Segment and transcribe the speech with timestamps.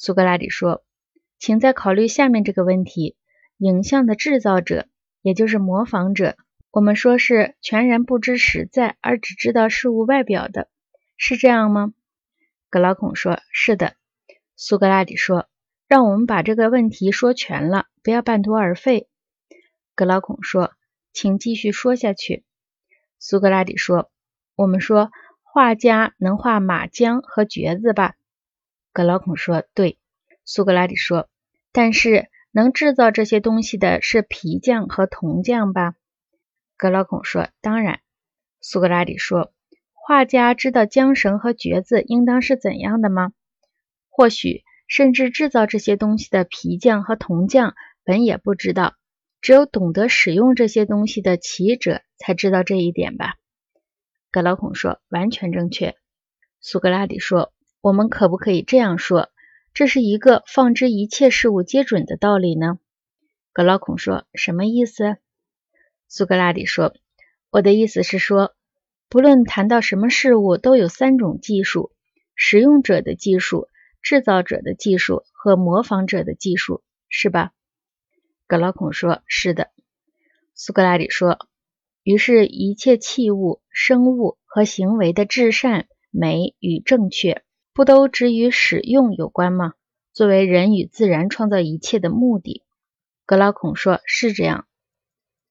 [0.00, 0.84] 苏格拉底说
[1.40, 3.16] ：“请再考虑下面这个问题：
[3.56, 4.86] 影像的制造者，
[5.22, 6.36] 也就是模仿者，
[6.70, 10.68] 我们说是全然不知实在，而只知道事物外表的，
[11.16, 11.92] 是这样吗？”
[12.70, 13.94] 格劳孔说：“是的。”
[14.54, 15.48] 苏格拉底说
[15.88, 19.08] ：“让我们把这个问题说全了，不要半途而废。”
[19.96, 20.74] 格劳孔说
[21.12, 22.44] ：“请继续说下去。”
[23.18, 24.12] 苏格拉底说
[24.54, 25.10] ：“我们说
[25.42, 28.14] 画家能画马缰和橛子吧？”
[28.98, 29.96] 格劳孔说：“对。”
[30.44, 31.28] 苏格拉底说
[31.70, 35.94] ：“但是能制造这些东西的是皮匠和铜匠吧？”
[36.76, 38.00] 格劳孔说：“当然。”
[38.60, 39.52] 苏格拉底说
[39.94, 43.30] ：“画家知道缰绳和橛子应当是怎样的吗？
[44.08, 48.96] 或许甚至制造这些东西的皮匠和铜匠本也不知道。”
[49.40, 53.36] 只有懂得使用这些东西的骑者才知道这一点吧？
[54.32, 55.94] 格劳孔说：“完全正确。”
[56.60, 59.30] 苏格拉底说：“我们可不可以这样说？
[59.74, 62.78] 这是一个放之一切事物皆准的道理呢？”
[63.52, 65.16] 格劳孔说：“什么意思？”
[66.08, 66.94] 苏格拉底说
[67.50, 68.54] ：“我的意思是说，
[69.08, 71.92] 不论谈到什么事物，都有三种技术：
[72.34, 73.68] 使用者的技术、
[74.02, 77.52] 制造者的技术和模仿者的技术，是吧？”
[78.46, 79.70] 格劳孔说：“是的。”
[80.54, 81.38] 苏格拉底说
[82.02, 87.42] ：“于是，一切器物、生物和行为的至善、美与正确，
[87.78, 89.74] 不都只与使用有关吗？
[90.12, 92.64] 作为人与自然创造一切的目的。”
[93.24, 94.66] 格拉孔说：“是这样。”